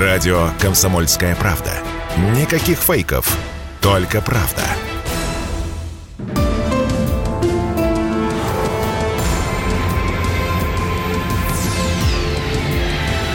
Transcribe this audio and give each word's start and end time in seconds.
Радио 0.00 0.48
«Комсомольская 0.60 1.36
правда». 1.36 1.70
Никаких 2.36 2.78
фейков, 2.78 3.38
только 3.80 4.20
правда. 4.20 4.62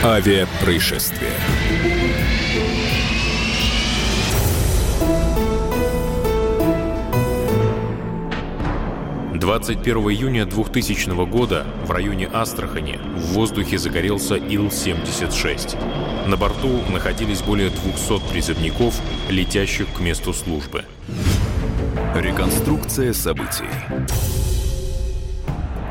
Авиапроисшествие. 0.03 1.31
21 9.49 9.97
июня 10.11 10.45
2000 10.45 11.25
года 11.25 11.65
в 11.83 11.89
районе 11.89 12.29
Астрахани 12.31 12.99
в 13.15 13.33
воздухе 13.33 13.79
загорелся 13.79 14.35
Ил-76. 14.35 16.27
На 16.27 16.37
борту 16.37 16.69
находились 16.91 17.41
более 17.41 17.71
200 17.71 18.29
призывников, 18.29 19.01
летящих 19.27 19.91
к 19.91 20.01
месту 20.01 20.33
службы. 20.33 20.85
Реконструкция 22.15 23.11
событий. 23.11 23.65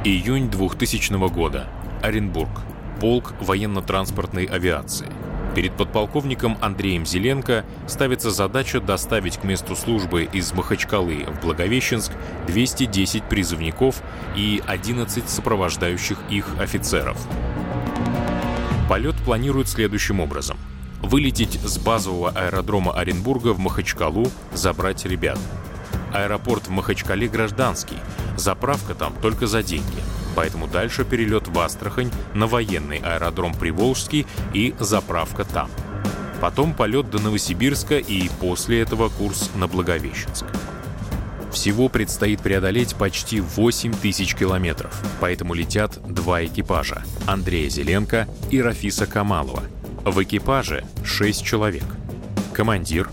Июнь 0.05 0.49
2000 0.49 1.29
года. 1.29 1.67
Оренбург. 2.01 2.61
Полк 3.01 3.35
военно-транспортной 3.41 4.45
авиации. 4.45 5.09
Перед 5.59 5.77
подполковником 5.77 6.57
Андреем 6.61 7.05
Зеленко 7.05 7.65
ставится 7.89 8.31
задача 8.31 8.81
доставить 8.81 9.39
к 9.39 9.43
месту 9.43 9.75
службы 9.75 10.23
из 10.33 10.53
Махачкалы 10.53 11.27
в 11.27 11.41
Благовещенск 11.41 12.13
210 12.47 13.25
призывников 13.25 14.01
и 14.37 14.63
11 14.65 15.29
сопровождающих 15.29 16.19
их 16.31 16.47
офицеров. 16.61 17.19
Полет 18.89 19.17
планируют 19.25 19.67
следующим 19.67 20.21
образом. 20.21 20.57
Вылететь 21.03 21.59
с 21.65 21.77
базового 21.77 22.31
аэродрома 22.31 22.93
Оренбурга 22.93 23.53
в 23.53 23.59
Махачкалу, 23.59 24.29
забрать 24.53 25.07
ребят. 25.07 25.41
Аэропорт 26.13 26.69
в 26.69 26.71
Махачкале 26.71 27.27
гражданский, 27.27 27.99
заправка 28.37 28.95
там 28.95 29.13
только 29.21 29.49
за 29.49 29.65
деньги– 29.65 30.03
поэтому 30.39 30.69
дальше 30.69 31.05
перелет 31.05 31.49
в 31.49 31.59
Астрахань 31.59 32.13
на 32.33 32.47
военный 32.47 32.99
аэродром 32.99 33.53
Приволжский 33.53 34.25
и 34.55 34.73
заправка 34.79 35.43
там. 35.45 35.69
Потом 36.41 36.75
полет 36.75 37.11
до 37.11 37.19
Новосибирска 37.19 37.99
и 37.99 38.29
после 38.39 38.83
этого 38.83 39.09
курс 39.09 39.51
на 39.57 39.67
Благовещенск. 39.67 40.45
Всего 41.51 41.89
предстоит 41.89 42.41
преодолеть 42.41 42.95
почти 42.95 43.41
8 43.41 43.93
тысяч 43.95 44.37
километров, 44.37 45.03
поэтому 45.19 45.55
летят 45.55 45.99
два 46.07 46.45
экипажа– 46.45 47.03
Андрея 47.27 47.69
Зеленко 47.69 48.29
и 48.53 48.63
Рафиса 48.63 49.09
Камалова. 49.09 49.65
В 50.05 50.23
экипаже 50.23 50.85
6 51.03 51.45
человек. 51.45 51.83
Командир, 52.53 53.11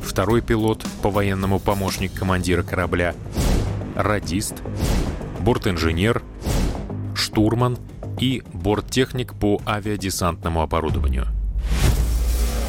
второй 0.00 0.42
пилот, 0.42 0.86
по-военному 1.02 1.58
помощник 1.58 2.14
командира 2.14 2.62
корабля, 2.62 3.16
радист, 3.96 4.62
бортинженер, 5.40 6.22
штурман 7.32 7.78
и 8.20 8.42
борттехник 8.52 9.34
по 9.34 9.60
авиадесантному 9.66 10.60
оборудованию. 10.60 11.26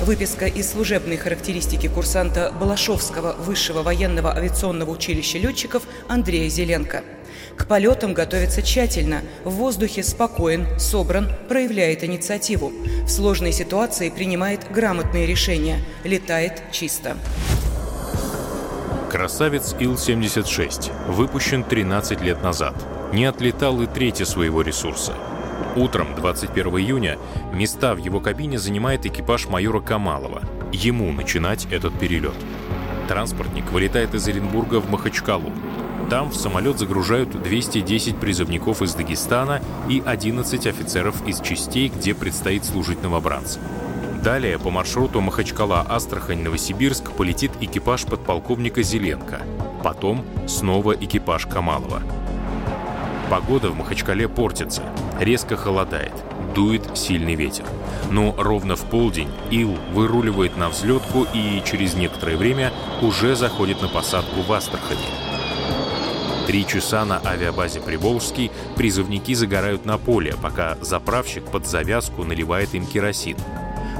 Выписка 0.06 0.48
из 0.48 0.72
служебной 0.72 1.18
характеристики 1.18 1.88
курсанта 1.88 2.54
Балашовского 2.60 3.34
высшего 3.34 3.84
военного 3.84 4.36
авиационного 4.36 4.92
училища 4.92 5.38
летчиков 5.38 5.84
Андрея 6.08 6.50
Зеленко. 6.50 7.04
К 7.58 7.68
полетам 7.68 8.14
готовится 8.14 8.62
тщательно, 8.62 9.22
в 9.44 9.52
воздухе 9.52 10.02
спокоен, 10.02 10.68
собран, 10.80 11.30
проявляет 11.48 12.04
инициативу. 12.04 12.72
В 13.06 13.10
сложной 13.10 13.52
ситуации 13.52 14.10
принимает 14.10 14.72
грамотные 14.72 15.26
решения, 15.26 15.80
летает 16.04 16.64
чисто. 16.72 17.18
Красавец 19.12 19.76
Ил-76 19.80 21.12
выпущен 21.12 21.64
13 21.64 22.22
лет 22.22 22.42
назад. 22.42 23.03
Не 23.14 23.26
отлетал 23.26 23.80
и 23.80 23.86
третье 23.86 24.26
своего 24.26 24.64
ресурса. 24.64 25.14
Утром 25.76 26.16
21 26.16 26.80
июня 26.80 27.20
места 27.54 27.94
в 27.94 28.00
его 28.00 28.20
кабине 28.20 28.58
занимает 28.58 29.06
экипаж 29.06 29.48
майора 29.48 29.82
Камалова. 29.82 30.42
Ему 30.72 31.12
начинать 31.12 31.68
этот 31.70 31.94
перелет. 32.00 32.34
Транспортник 33.08 33.72
вылетает 33.72 34.16
из 34.16 34.28
Оренбурга 34.28 34.80
в 34.80 34.90
Махачкалу. 34.90 35.52
Там 36.10 36.32
в 36.32 36.36
самолет 36.36 36.80
загружают 36.80 37.40
210 37.40 38.18
призывников 38.18 38.82
из 38.82 38.96
Дагестана 38.96 39.62
и 39.88 40.02
11 40.04 40.66
офицеров 40.66 41.28
из 41.28 41.40
частей, 41.40 41.90
где 41.90 42.16
предстоит 42.16 42.66
служить 42.66 43.04
новобранцам. 43.04 43.62
Далее 44.24 44.58
по 44.58 44.72
маршруту 44.72 45.22
Махачкала-Астрахань-Новосибирск 45.22 47.12
полетит 47.12 47.52
экипаж 47.62 48.06
подполковника 48.06 48.82
Зеленко. 48.82 49.42
Потом 49.84 50.26
снова 50.48 50.94
экипаж 50.94 51.46
Камалова. 51.46 52.02
Погода 53.30 53.70
в 53.70 53.76
Махачкале 53.76 54.28
портится. 54.28 54.84
Резко 55.20 55.58
холодает. 55.58 56.14
Дует 56.54 56.98
сильный 56.98 57.36
ветер. 57.36 57.66
Но 58.12 58.36
ровно 58.38 58.76
в 58.76 58.82
полдень 58.82 59.30
Ил 59.50 59.78
выруливает 59.92 60.58
на 60.58 60.70
взлетку 60.70 61.26
и 61.34 61.62
через 61.66 61.96
некоторое 61.96 62.38
время 62.38 62.72
уже 63.02 63.36
заходит 63.36 63.82
на 63.82 63.88
посадку 63.88 64.42
в 64.42 64.52
Астрахани. 64.52 65.00
Три 66.46 66.68
часа 66.68 67.06
на 67.06 67.22
авиабазе 67.26 67.80
Приволжский 67.80 68.52
призывники 68.76 69.34
загорают 69.34 69.86
на 69.86 69.98
поле, 69.98 70.36
пока 70.42 70.78
заправщик 70.82 71.46
под 71.46 71.66
завязку 71.66 72.26
наливает 72.26 72.76
им 72.76 72.86
керосин. 72.86 73.38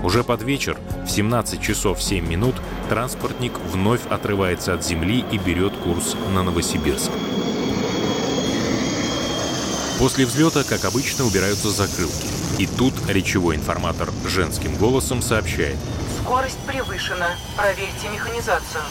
Уже 0.04 0.26
под 0.26 0.44
вечер, 0.44 0.78
в 1.06 1.10
17 1.10 1.62
часов 1.62 2.04
7 2.04 2.28
минут, 2.28 2.56
транспортник 2.90 3.54
вновь 3.72 4.06
отрывается 4.10 4.74
от 4.74 4.86
земли 4.86 5.24
и 5.32 5.38
берет 5.38 5.72
курс 5.78 6.18
на 6.34 6.44
Новосибирск. 6.44 7.13
После 10.04 10.26
взлета, 10.26 10.66
как 10.66 10.84
обычно, 10.84 11.24
убираются 11.24 11.70
закрылки. 11.70 12.28
И 12.60 12.68
тут 12.68 12.94
речевой 13.08 13.56
информатор 13.56 14.10
женским 14.28 14.76
голосом 14.76 15.22
сообщает. 15.22 15.78
Скорость 16.22 16.60
превышена. 16.68 17.38
Проверьте 17.56 18.10
механизацию. 18.12 18.84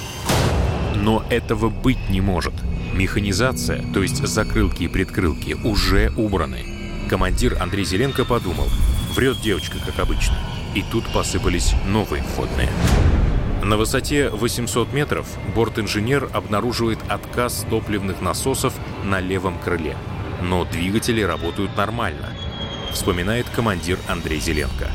Но 0.95 1.23
этого 1.29 1.69
быть 1.69 2.09
не 2.09 2.23
может. 2.23 2.55
Механизация, 2.95 3.85
то 3.93 4.03
есть 4.03 4.27
закрылки 4.27 4.85
и 4.85 4.89
предкрылки, 4.89 5.53
уже 5.53 6.11
убраны. 6.17 6.65
Командир 7.11 7.61
Андрей 7.61 7.85
Зеленко 7.85 8.25
подумал. 8.25 8.71
Врет 9.15 9.39
девочка, 9.43 9.77
как 9.85 9.99
обычно 9.99 10.39
и 10.75 10.83
тут 10.83 11.05
посыпались 11.13 11.75
новые 11.87 12.23
входные. 12.23 12.71
На 13.63 13.77
высоте 13.77 14.31
800 14.31 14.91
метров 14.95 15.27
борт-инженер 15.55 16.31
обнаруживает 16.33 17.01
отказ 17.09 17.67
топливных 17.69 18.23
насосов 18.23 18.73
на 19.05 19.21
левом 19.21 19.59
крыле. 19.59 19.95
Но 20.43 20.65
двигатели 20.65 21.23
работают 21.23 21.77
нормально, 21.77 22.29
вспоминает 22.93 23.47
командир 23.55 23.99
Андрей 24.09 24.41
Зеленко. 24.41 24.91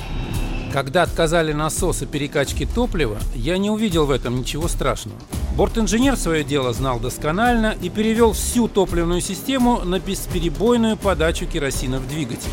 Когда 0.73 1.03
отказали 1.03 1.53
насосы 1.53 2.05
перекачки 2.05 2.65
топлива, 2.65 3.17
я 3.33 3.57
не 3.57 3.69
увидел 3.69 4.05
в 4.05 4.11
этом 4.11 4.39
ничего 4.39 4.67
страшного. 4.67 5.17
Борт-инженер 5.55 6.17
свое 6.17 6.43
дело 6.43 6.73
знал 6.73 6.99
досконально 6.99 7.75
и 7.81 7.89
перевел 7.89 8.33
всю 8.33 8.67
топливную 8.67 9.21
систему 9.21 9.79
на 9.85 9.99
бесперебойную 9.99 10.97
подачу 10.97 11.45
керосина 11.45 11.99
в 11.99 12.07
двигатель. 12.07 12.51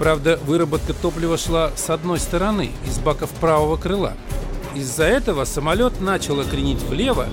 Правда, 0.00 0.38
выработка 0.44 0.92
топлива 0.92 1.38
шла 1.38 1.70
с 1.76 1.88
одной 1.88 2.18
стороны, 2.18 2.72
из 2.86 2.98
баков 2.98 3.30
правого 3.30 3.76
крыла. 3.76 4.14
Из-за 4.74 5.04
этого 5.04 5.44
самолет 5.44 6.00
начал 6.00 6.42
кренить 6.42 6.82
влево, 6.82 7.28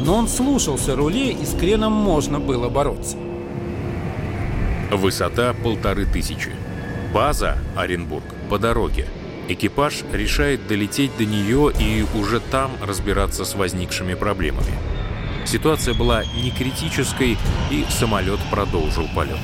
но 0.00 0.16
он 0.16 0.28
слушался 0.28 0.96
рулей 0.96 1.36
и 1.40 1.44
с 1.44 1.54
креном 1.54 1.92
можно 1.92 2.40
было 2.40 2.70
бороться. 2.70 3.18
Высота 4.90 5.52
полторы 5.52 6.06
тысячи. 6.06 6.52
База 7.12 7.58
Оренбург 7.74 8.24
по 8.48 8.58
дороге. 8.58 9.06
Экипаж 9.48 10.04
решает 10.12 10.66
долететь 10.68 11.16
до 11.16 11.24
нее 11.24 11.72
и 11.78 12.04
уже 12.16 12.40
там 12.40 12.70
разбираться 12.80 13.44
с 13.44 13.54
возникшими 13.54 14.14
проблемами. 14.14 14.72
Ситуация 15.44 15.94
была 15.94 16.24
не 16.24 16.50
критической, 16.50 17.36
и 17.70 17.84
самолет 17.90 18.40
продолжил 18.50 19.08
полет. 19.14 19.38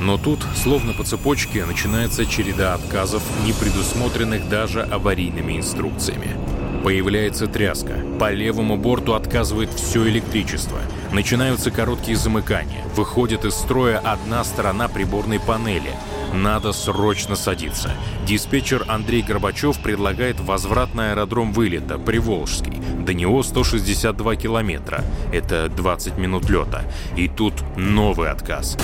Но 0.00 0.16
тут, 0.16 0.40
словно 0.56 0.94
по 0.94 1.04
цепочке, 1.04 1.64
начинается 1.64 2.24
череда 2.24 2.74
отказов, 2.74 3.22
не 3.44 3.52
предусмотренных 3.52 4.48
даже 4.48 4.82
аварийными 4.82 5.58
инструкциями. 5.58 6.36
Появляется 6.82 7.46
тряска. 7.46 7.94
По 8.18 8.32
левому 8.32 8.76
борту 8.76 9.12
отказывает 9.12 9.70
все 9.70 10.08
электричество. 10.08 10.78
Начинаются 11.12 11.70
короткие 11.70 12.16
замыкания. 12.16 12.82
Выходит 12.94 13.44
из 13.44 13.54
строя 13.54 13.98
одна 13.98 14.44
сторона 14.44 14.88
приборной 14.88 15.40
панели. 15.40 15.92
Надо 16.32 16.72
срочно 16.72 17.36
садиться. 17.36 17.90
Диспетчер 18.26 18.84
Андрей 18.88 19.22
Горбачев 19.22 19.78
предлагает 19.82 20.40
возврат 20.40 20.94
на 20.94 21.10
аэродром 21.10 21.52
вылета, 21.52 21.98
Приволжский. 21.98 22.80
До 23.04 23.12
него 23.12 23.42
162 23.42 24.36
километра. 24.36 25.04
Это 25.32 25.68
20 25.68 26.16
минут 26.18 26.48
лета. 26.48 26.84
И 27.16 27.28
тут 27.28 27.54
новый 27.76 28.30
отказ 28.30 28.76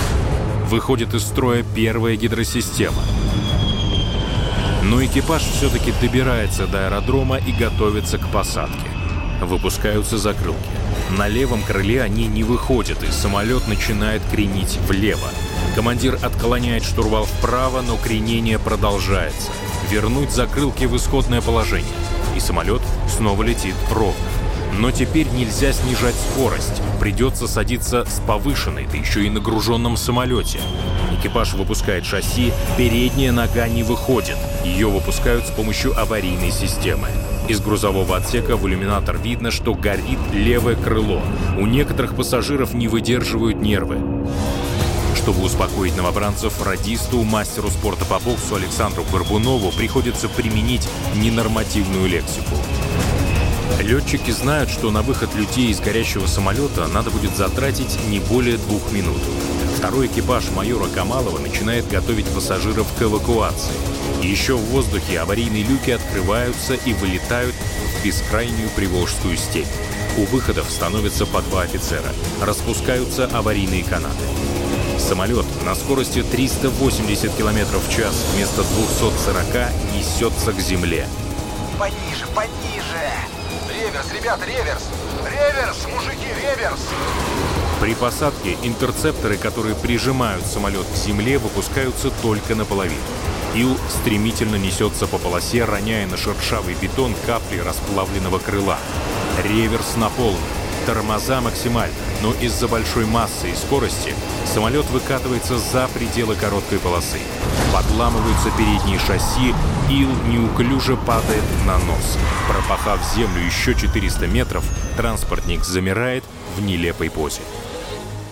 выходит 0.67 1.13
из 1.13 1.23
строя 1.23 1.63
первая 1.75 2.15
гидросистема. 2.17 3.01
Но 4.89 5.03
экипаж 5.03 5.41
все-таки 5.41 5.93
добирается 5.99 6.65
до 6.65 6.87
аэродрома 6.87 7.37
и 7.37 7.51
готовится 7.51 8.17
к 8.17 8.27
посадке. 8.29 8.87
Выпускаются 9.41 10.17
закрылки. 10.17 10.57
На 11.17 11.27
левом 11.27 11.61
крыле 11.61 12.01
они 12.01 12.27
не 12.27 12.43
выходят, 12.43 13.03
и 13.03 13.11
самолет 13.11 13.67
начинает 13.67 14.21
кренить 14.31 14.77
влево. 14.87 15.27
Командир 15.75 16.17
отклоняет 16.23 16.85
штурвал 16.85 17.25
вправо, 17.25 17.81
но 17.81 17.97
кренение 17.97 18.59
продолжается. 18.59 19.51
Вернуть 19.91 20.31
закрылки 20.31 20.85
в 20.85 20.95
исходное 20.95 21.41
положение. 21.41 21.91
И 22.35 22.39
самолет 22.39 22.81
снова 23.09 23.43
летит 23.43 23.75
ровно. 23.91 24.15
Но 24.73 24.91
теперь 24.91 25.27
нельзя 25.29 25.73
снижать 25.73 26.15
скорость. 26.15 26.81
Придется 26.99 27.47
садиться 27.47 28.05
с 28.05 28.19
повышенной, 28.19 28.87
да 28.91 28.97
еще 28.97 29.25
и 29.25 29.29
нагруженном 29.29 29.97
самолете. 29.97 30.59
Экипаж 31.19 31.53
выпускает 31.53 32.05
шасси, 32.05 32.53
передняя 32.77 33.31
нога 33.31 33.67
не 33.67 33.83
выходит. 33.83 34.37
Ее 34.63 34.87
выпускают 34.87 35.47
с 35.47 35.51
помощью 35.51 35.99
аварийной 35.99 36.51
системы. 36.51 37.07
Из 37.47 37.61
грузового 37.61 38.17
отсека 38.17 38.57
в 38.57 38.67
иллюминатор 38.67 39.17
видно, 39.17 39.51
что 39.51 39.73
горит 39.73 40.19
левое 40.33 40.75
крыло. 40.75 41.21
У 41.57 41.65
некоторых 41.65 42.15
пассажиров 42.15 42.73
не 42.73 42.87
выдерживают 42.87 43.61
нервы. 43.61 43.97
Чтобы 45.15 45.43
успокоить 45.43 45.97
новобранцев, 45.97 46.61
радисту, 46.65 47.23
мастеру 47.23 47.69
спорта 47.69 48.05
по 48.05 48.19
боксу 48.19 48.55
Александру 48.55 49.03
Горбунову 49.11 49.71
приходится 49.71 50.29
применить 50.29 50.87
ненормативную 51.15 52.07
лексику. 52.07 52.55
Летчики 53.79 54.31
знают, 54.31 54.69
что 54.69 54.91
на 54.91 55.01
выход 55.01 55.33
людей 55.35 55.69
из 55.69 55.79
горящего 55.79 56.25
самолета 56.27 56.87
надо 56.87 57.09
будет 57.09 57.35
затратить 57.35 57.97
не 58.09 58.19
более 58.19 58.57
двух 58.57 58.91
минут. 58.91 59.21
Второй 59.77 60.07
экипаж 60.07 60.49
майора 60.55 60.87
Камалова 60.87 61.37
начинает 61.39 61.87
готовить 61.87 62.27
пассажиров 62.27 62.87
к 62.97 63.01
эвакуации. 63.01 63.73
Еще 64.23 64.55
в 64.55 64.65
воздухе 64.71 65.19
аварийные 65.19 65.63
люки 65.63 65.91
открываются 65.91 66.73
и 66.73 66.93
вылетают 66.93 67.53
в 67.53 68.05
бескрайнюю 68.05 68.69
Приволжскую 68.75 69.37
степь. 69.37 69.67
У 70.17 70.23
выходов 70.25 70.69
становятся 70.69 71.27
по 71.27 71.41
два 71.43 71.61
офицера. 71.61 72.11
Распускаются 72.41 73.27
аварийные 73.27 73.83
канаты. 73.83 74.25
Самолет 74.97 75.45
на 75.63 75.75
скорости 75.75 76.23
380 76.23 77.35
км 77.35 77.77
в 77.77 77.95
час 77.95 78.25
вместо 78.33 78.63
240 78.63 79.45
несется 79.95 80.51
к 80.53 80.59
земле. 80.59 81.07
Пониже, 81.77 82.25
пониже! 82.33 83.03
Реверс, 83.69 84.11
ребят, 84.11 84.39
реверс! 84.47 84.89
Реверс, 85.23 85.85
мужики, 85.93 86.25
реверс! 86.41 86.79
При 87.79 87.93
посадке 87.93 88.57
интерцепторы, 88.63 89.37
которые 89.37 89.75
прижимают 89.75 90.43
самолет 90.47 90.87
к 90.87 90.95
земле, 90.95 91.37
выпускаются 91.37 92.09
только 92.23 92.55
наполовину. 92.55 92.97
Ил 93.53 93.77
стремительно 93.89 94.55
несется 94.55 95.05
по 95.05 95.19
полосе, 95.19 95.65
роняя 95.65 96.07
на 96.07 96.17
шершавый 96.17 96.75
бетон 96.81 97.13
капли 97.27 97.59
расплавленного 97.59 98.39
крыла. 98.39 98.79
Реверс 99.43 99.97
на 99.97 100.09
полную, 100.09 100.41
тормоза 100.87 101.41
максимально, 101.41 101.93
но 102.23 102.33
из-за 102.39 102.69
большой 102.69 103.05
массы 103.05 103.51
и 103.51 103.55
скорости 103.55 104.15
самолет 104.45 104.85
выкатывается 104.85 105.59
за 105.59 105.89
пределы 105.89 106.35
короткой 106.35 106.79
полосы. 106.79 107.19
Подламываются 107.73 108.49
передние 108.57 108.97
шасси, 108.97 109.53
Ил 109.89 110.09
неуклюже 110.29 110.95
падает 110.95 111.43
на 111.65 111.77
нос. 111.79 112.17
Пропахав 112.47 113.01
землю 113.13 113.45
еще 113.45 113.75
400 113.75 114.27
метров, 114.27 114.63
транспортник 114.95 115.65
замирает 115.65 116.23
в 116.55 116.61
нелепой 116.61 117.09
позе. 117.09 117.41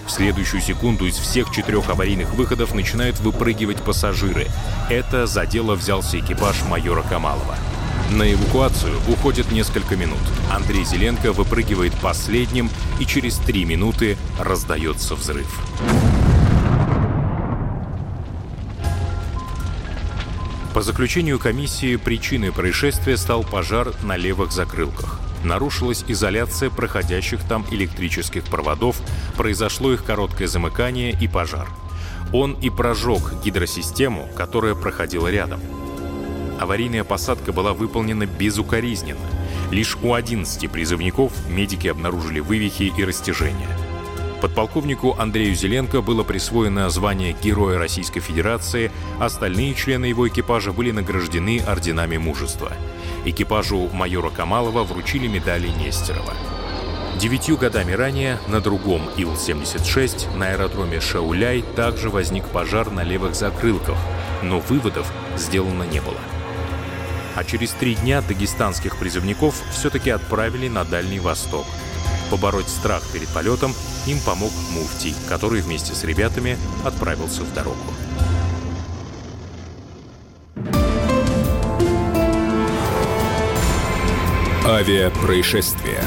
В 0.07 0.11
следующую 0.11 0.61
секунду 0.61 1.05
из 1.07 1.17
всех 1.17 1.51
четырех 1.51 1.89
аварийных 1.89 2.35
выходов 2.35 2.73
начинают 2.73 3.19
выпрыгивать 3.19 3.83
пассажиры. 3.83 4.47
Это 4.89 5.27
за 5.27 5.45
дело 5.45 5.75
взялся 5.75 6.17
экипаж 6.19 6.63
майора 6.69 7.01
Камалова. 7.01 7.57
На 8.11 8.31
эвакуацию 8.31 8.95
уходит 9.09 9.51
несколько 9.51 9.95
минут. 9.95 10.19
Андрей 10.51 10.85
Зеленко 10.85 11.33
выпрыгивает 11.33 11.93
последним, 11.95 12.69
и 12.99 13.05
через 13.05 13.37
три 13.37 13.65
минуты 13.65 14.15
раздается 14.39 15.15
взрыв. 15.15 15.59
По 20.73 20.81
заключению 20.81 21.39
комиссии, 21.39 21.95
причиной 21.95 22.51
происшествия 22.51 23.17
стал 23.17 23.43
пожар 23.43 23.93
на 24.03 24.17
левых 24.17 24.51
закрылках. 24.51 25.19
Нарушилась 25.43 26.03
изоляция 26.07 26.69
проходящих 26.69 27.39
там 27.47 27.65
электрических 27.71 28.43
проводов, 28.43 28.97
произошло 29.37 29.93
их 29.93 30.03
короткое 30.03 30.47
замыкание 30.47 31.17
и 31.19 31.27
пожар. 31.27 31.67
Он 32.33 32.53
и 32.53 32.69
прожег 32.69 33.41
гидросистему, 33.43 34.27
которая 34.35 34.75
проходила 34.75 35.29
рядом. 35.29 35.61
Аварийная 36.59 37.03
посадка 37.03 37.51
была 37.51 37.73
выполнена 37.73 38.25
безукоризненно. 38.25 39.19
Лишь 39.71 39.97
у 40.01 40.13
11 40.13 40.69
призывников 40.71 41.33
медики 41.47 41.87
обнаружили 41.87 42.39
вывихи 42.39 42.93
и 42.97 43.03
растяжения. 43.03 43.67
Подполковнику 44.41 45.15
Андрею 45.17 45.55
Зеленко 45.55 46.01
было 46.01 46.23
присвоено 46.23 46.89
звание 46.89 47.35
Героя 47.41 47.79
Российской 47.79 48.19
Федерации, 48.19 48.91
остальные 49.19 49.73
члены 49.73 50.05
его 50.05 50.27
экипажа 50.27 50.71
были 50.71 50.91
награждены 50.91 51.61
орденами 51.65 52.17
мужества. 52.17 52.71
Экипажу 53.25 53.89
майора 53.91 54.29
Камалова 54.29 54.83
вручили 54.83 55.27
медали 55.27 55.69
Нестерова. 55.69 56.33
Девятью 57.19 57.57
годами 57.57 57.93
ранее 57.93 58.37
на 58.47 58.59
другом 58.59 59.01
Ил-76 59.17 60.37
на 60.37 60.49
аэродроме 60.49 60.99
Шауляй 60.99 61.63
также 61.75 62.09
возник 62.09 62.45
пожар 62.45 62.91
на 62.91 63.03
левых 63.03 63.35
закрылках, 63.35 63.97
но 64.43 64.59
выводов 64.59 65.11
сделано 65.37 65.83
не 65.83 66.01
было. 66.01 66.19
А 67.35 67.43
через 67.43 67.71
три 67.71 67.95
дня 67.95 68.21
дагестанских 68.21 68.97
призывников 68.97 69.61
все-таки 69.71 70.09
отправили 70.09 70.67
на 70.67 70.85
Дальний 70.85 71.19
Восток. 71.19 71.65
Побороть 72.31 72.69
страх 72.69 73.03
перед 73.13 73.27
полетом 73.29 73.73
им 74.07 74.19
помог 74.19 74.51
Муфтий, 74.71 75.13
который 75.29 75.61
вместе 75.61 75.93
с 75.93 76.03
ребятами 76.03 76.57
отправился 76.83 77.43
в 77.43 77.53
дорогу. 77.53 77.77
Авиапроисшествия. 84.65 86.01